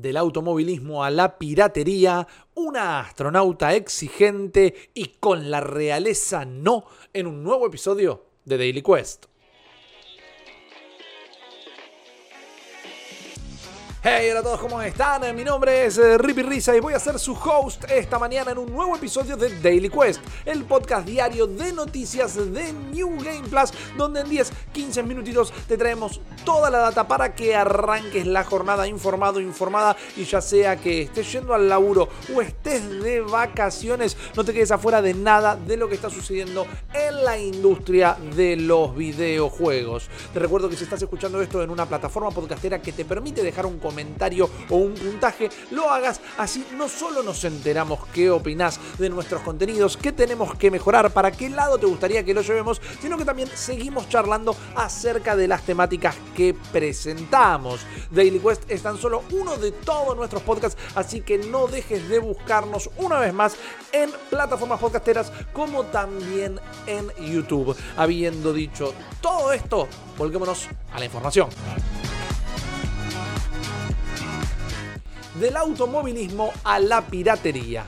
[0.00, 7.42] del automovilismo a la piratería, una astronauta exigente y con la realeza no en un
[7.42, 9.26] nuevo episodio de Daily Quest.
[14.00, 15.34] Hey, hola a todos, ¿cómo están?
[15.34, 18.58] Mi nombre es eh, Rippy Risa y voy a ser su host esta mañana en
[18.58, 23.72] un nuevo episodio de Daily Quest, el podcast diario de noticias de New Game Plus,
[23.96, 28.86] donde en 10, 15 minutitos te traemos toda la data para que arranques la jornada
[28.86, 34.44] informado, informada y ya sea que estés yendo al laburo o estés de vacaciones, no
[34.44, 38.94] te quedes afuera de nada de lo que está sucediendo en la industria de los
[38.94, 40.08] videojuegos.
[40.32, 43.66] Te recuerdo que si estás escuchando esto en una plataforma podcastera que te permite dejar
[43.66, 43.87] un comentario
[44.70, 46.20] o un puntaje, lo hagas.
[46.36, 51.30] Así no solo nos enteramos qué opinas de nuestros contenidos, qué tenemos que mejorar, para
[51.30, 55.62] qué lado te gustaría que lo llevemos, sino que también seguimos charlando acerca de las
[55.62, 57.80] temáticas que presentamos.
[58.10, 62.18] Daily Quest es tan solo uno de todos nuestros podcasts, así que no dejes de
[62.18, 63.56] buscarnos una vez más
[63.92, 67.76] en plataformas podcasteras como también en YouTube.
[67.96, 71.48] Habiendo dicho todo esto, volquémonos a la información.
[75.38, 77.84] Del automovilismo a la piratería.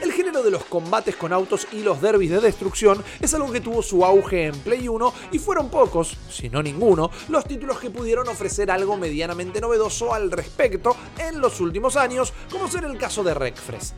[0.00, 3.60] El género de los combates con autos y los derbis de destrucción es algo que
[3.60, 7.90] tuvo su auge en Play 1 y fueron pocos, si no ninguno, los títulos que
[7.90, 13.22] pudieron ofrecer algo medianamente novedoso al respecto en los últimos años, como ser el caso
[13.22, 13.94] de Wreckfest.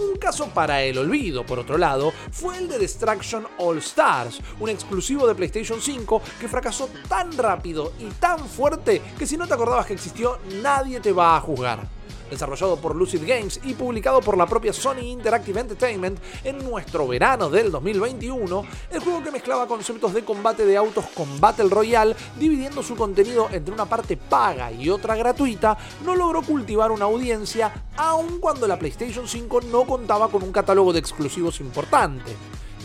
[0.00, 4.70] Un caso para el olvido, por otro lado, fue el de Destruction All Stars, un
[4.70, 9.52] exclusivo de PlayStation 5 que fracasó tan rápido y tan fuerte que si no te
[9.52, 11.99] acordabas que existió, nadie te va a juzgar
[12.30, 17.50] desarrollado por Lucid Games y publicado por la propia Sony Interactive Entertainment en nuestro verano
[17.50, 22.82] del 2021, el juego que mezclaba conceptos de combate de autos con Battle Royale, dividiendo
[22.82, 28.38] su contenido entre una parte paga y otra gratuita, no logró cultivar una audiencia aun
[28.40, 32.36] cuando la PlayStation 5 no contaba con un catálogo de exclusivos importante.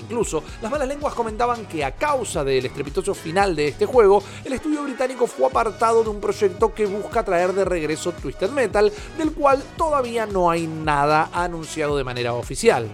[0.06, 4.54] Incluso, las malas lenguas comentaban que a causa del estrepitoso final de este juego, el
[4.54, 9.32] estudio británico fue apartado de un proyecto que busca traer de regreso Twisted Metal, del
[9.32, 12.88] cual todavía no hay nada anunciado de manera oficial.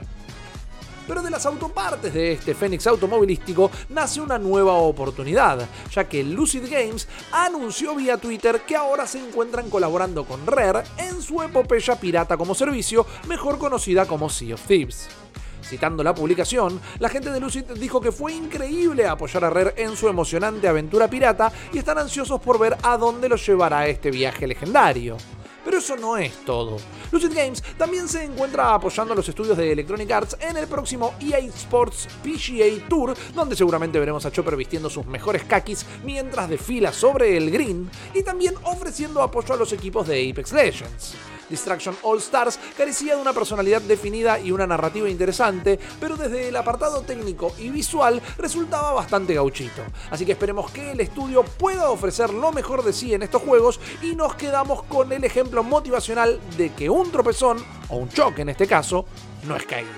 [1.05, 6.63] Pero de las autopartes de este Fénix automovilístico nace una nueva oportunidad, ya que Lucid
[6.71, 12.37] Games anunció vía Twitter que ahora se encuentran colaborando con Rare en su epopeya pirata
[12.37, 15.09] como servicio, mejor conocida como Sea of Thieves.
[15.63, 19.95] Citando la publicación, la gente de Lucid dijo que fue increíble apoyar a Rare en
[19.95, 24.47] su emocionante aventura pirata y están ansiosos por ver a dónde los llevará este viaje
[24.47, 25.17] legendario.
[25.63, 26.77] Pero eso no es todo.
[27.11, 31.13] Lucid Games también se encuentra apoyando a los estudios de Electronic Arts en el próximo
[31.19, 36.91] EA Sports PGA Tour, donde seguramente veremos a Chopper vistiendo sus mejores kakis mientras desfila
[36.91, 41.15] sobre el green, y también ofreciendo apoyo a los equipos de Apex Legends.
[41.51, 46.55] Distraction All Stars carecía de una personalidad definida y una narrativa interesante, pero desde el
[46.55, 49.83] apartado técnico y visual resultaba bastante gauchito.
[50.09, 53.79] Así que esperemos que el estudio pueda ofrecer lo mejor de sí en estos juegos
[54.01, 58.49] y nos quedamos con el ejemplo motivacional de que un tropezón, o un choque en
[58.49, 59.05] este caso,
[59.43, 59.91] no es caído.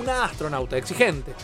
[0.00, 1.34] Una astronauta exigente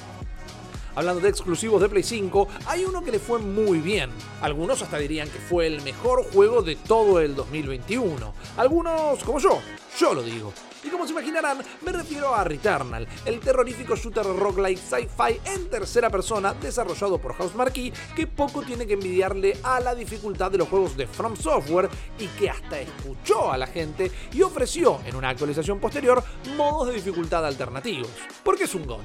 [0.95, 4.11] hablando de exclusivos de Play 5, hay uno que le fue muy bien.
[4.41, 8.35] Algunos hasta dirían que fue el mejor juego de todo el 2021.
[8.57, 9.61] Algunos, como yo,
[9.99, 10.53] yo lo digo.
[10.85, 16.11] Y como se imaginarán, me refiero a Returnal, el terrorífico shooter roguelike sci-fi en tercera
[16.11, 20.69] persona desarrollado por House Marquee, que poco tiene que envidiarle a la dificultad de los
[20.69, 21.89] juegos de From Software
[22.19, 26.23] y que hasta escuchó a la gente y ofreció en una actualización posterior
[26.57, 28.11] modos de dificultad alternativos.
[28.43, 29.05] Porque es un GOTY.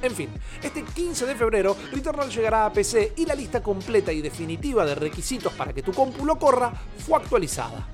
[0.00, 0.30] En fin,
[0.62, 4.94] este 15 de febrero Returnal llegará a PC y la lista completa y definitiva de
[4.94, 7.86] requisitos para que tu compu lo corra fue actualizada.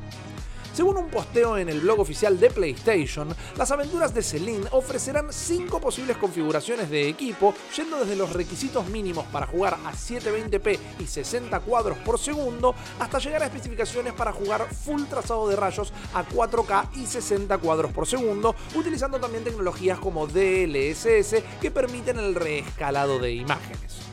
[0.74, 5.80] Según un posteo en el blog oficial de PlayStation, las aventuras de Celine ofrecerán 5
[5.80, 11.60] posibles configuraciones de equipo, yendo desde los requisitos mínimos para jugar a 720p y 60
[11.60, 16.88] cuadros por segundo, hasta llegar a especificaciones para jugar full trazado de rayos a 4K
[16.96, 23.30] y 60 cuadros por segundo, utilizando también tecnologías como DLSS que permiten el reescalado de
[23.30, 24.03] imágenes.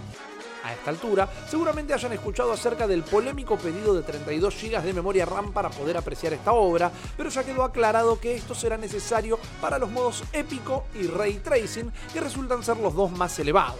[0.63, 5.25] A esta altura, seguramente hayan escuchado acerca del polémico pedido de 32 GB de memoria
[5.25, 9.79] RAM para poder apreciar esta obra, pero ya quedó aclarado que esto será necesario para
[9.79, 13.79] los modos épico y ray tracing, que resultan ser los dos más elevados.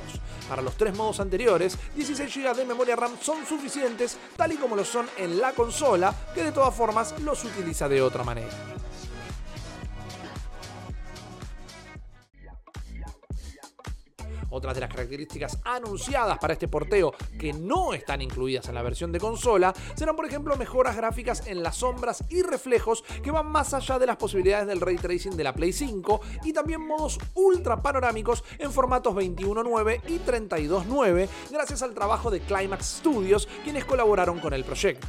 [0.49, 4.75] Para los tres modos anteriores, 16 GB de memoria RAM son suficientes, tal y como
[4.75, 8.49] lo son en la consola, que de todas formas los utiliza de otra manera.
[14.51, 19.11] Otras de las características anunciadas para este porteo que no están incluidas en la versión
[19.11, 23.73] de consola serán por ejemplo mejoras gráficas en las sombras y reflejos que van más
[23.73, 27.81] allá de las posibilidades del ray tracing de la Play 5 y también modos ultra
[27.81, 34.53] panorámicos en formatos 21.9 y 32.9 gracias al trabajo de Climax Studios quienes colaboraron con
[34.53, 35.07] el proyecto.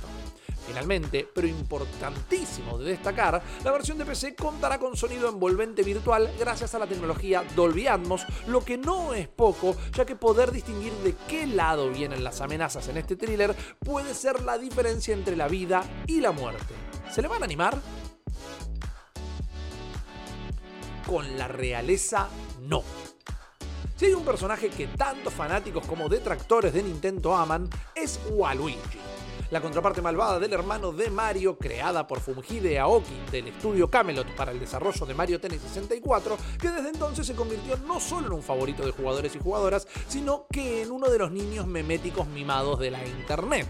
[0.67, 6.75] Finalmente, pero importantísimo de destacar, la versión de PC contará con sonido envolvente virtual gracias
[6.75, 11.15] a la tecnología Dolby Atmos, lo que no es poco, ya que poder distinguir de
[11.29, 15.83] qué lado vienen las amenazas en este thriller puede ser la diferencia entre la vida
[16.07, 16.75] y la muerte.
[17.11, 17.77] ¿Se le van a animar?
[21.07, 22.29] Con la realeza,
[22.61, 22.83] no.
[23.97, 29.02] Si hay un personaje que tanto fanáticos como detractores de Nintendo aman, es Waluigi
[29.53, 34.51] la contraparte malvada del hermano de Mario, creada por Fumihide Aoki del estudio Camelot para
[34.51, 38.43] el desarrollo de Mario Tennis 64, que desde entonces se convirtió no solo en un
[38.43, 42.93] favorito de jugadores y jugadoras, sino que en uno de los niños meméticos mimados de
[42.93, 43.69] la internet.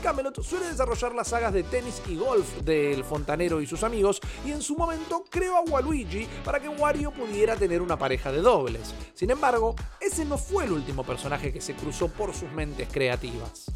[0.00, 4.52] Camelot suele desarrollar las sagas de tenis y golf del fontanero y sus amigos y
[4.52, 8.94] en su momento creó a Waluigi para que Wario pudiera tener una pareja de dobles.
[9.14, 13.66] Sin embargo, ese no fue el último personaje que se cruzó por sus mentes creativas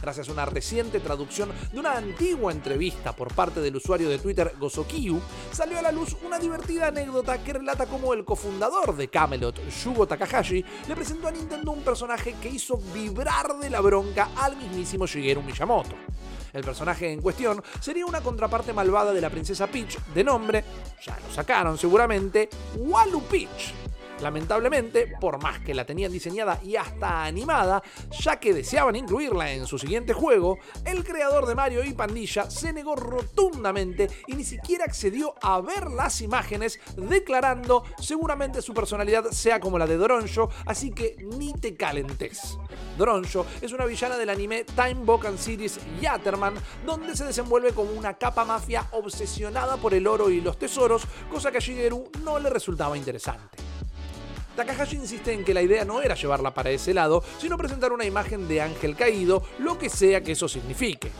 [0.00, 4.52] gracias a una reciente traducción de una antigua entrevista por parte del usuario de Twitter
[4.58, 5.20] Gozokiyu,
[5.52, 10.06] salió a la luz una divertida anécdota que relata cómo el cofundador de Camelot, Shugo
[10.06, 15.06] Takahashi, le presentó a Nintendo un personaje que hizo vibrar de la bronca al mismísimo
[15.06, 15.94] Shigeru Miyamoto.
[16.52, 20.64] El personaje en cuestión sería una contraparte malvada de la princesa Peach, de nombre,
[21.04, 23.74] ya lo sacaron seguramente, Walu Peach
[24.20, 27.82] Lamentablemente, por más que la tenían diseñada y hasta animada,
[28.20, 32.72] ya que deseaban incluirla en su siguiente juego, el creador de Mario y Pandilla se
[32.72, 39.60] negó rotundamente y ni siquiera accedió a ver las imágenes, declarando seguramente su personalidad sea
[39.60, 42.58] como la de Doronjo, así que ni te calentes.
[42.96, 46.54] Doronjo es una villana del anime Time Bokan Series Yatterman,
[46.86, 51.50] donde se desenvuelve como una capa mafia obsesionada por el oro y los tesoros, cosa
[51.50, 53.65] que a Shigeru no le resultaba interesante.
[54.56, 58.06] Takahashi insiste en que la idea no era llevarla para ese lado, sino presentar una
[58.06, 61.10] imagen de ángel caído, lo que sea que eso signifique.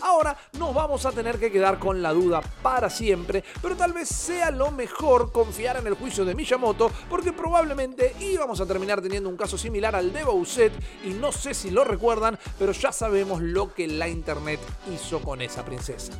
[0.00, 4.08] Ahora nos vamos a tener que quedar con la duda para siempre, pero tal vez
[4.08, 9.28] sea lo mejor confiar en el juicio de Miyamoto, porque probablemente íbamos a terminar teniendo
[9.28, 10.74] un caso similar al de Bowsette,
[11.04, 14.60] y no sé si lo recuerdan, pero ya sabemos lo que la internet
[14.94, 16.12] hizo con esa princesa.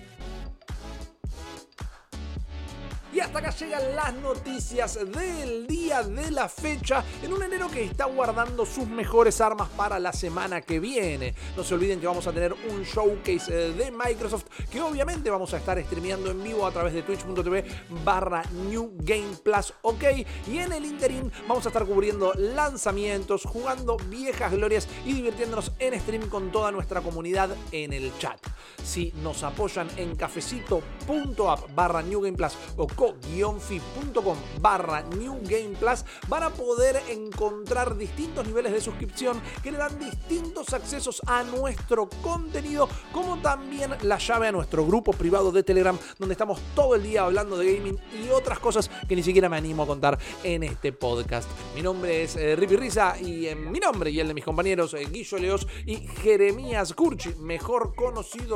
[3.14, 7.84] Y hasta acá llegan las noticias del día de la fecha en un enero que
[7.84, 11.32] está guardando sus mejores armas para la semana que viene.
[11.56, 15.55] No se olviden que vamos a tener un showcase eh, de Microsoft que obviamente vamos
[15.55, 17.64] a estar streameando en vivo a través de twitch.tv
[18.05, 20.02] barra New Game Plus OK.
[20.50, 26.00] Y en el interim vamos a estar cubriendo lanzamientos, jugando viejas glorias y divirtiéndonos en
[26.00, 28.40] stream con toda nuestra comunidad en el chat.
[28.82, 36.05] Si nos apoyan en cafecito.app barra New Game Plus o fi.com barra New Game Plus
[36.28, 42.08] van a poder encontrar distintos niveles de suscripción que le dan distintos accesos a nuestro
[42.22, 47.02] contenido, como también la llave a nuestro grupo privado de Telegram, donde estamos todo el
[47.02, 50.62] día hablando de gaming y otras cosas que ni siquiera me animo a contar en
[50.62, 51.49] este podcast.
[51.75, 55.06] Mi nombre es eh, Risa y en mi nombre y el de mis compañeros eh,
[55.11, 57.94] Guillo Leos y Jeremías Curchi, mejor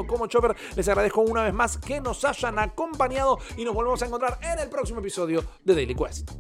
[0.07, 4.07] como Chopper, les agradezco una vez más que nos hayan acompañado y nos volvemos a
[4.07, 6.31] encontrar en el próximo episodio de Daily Quest.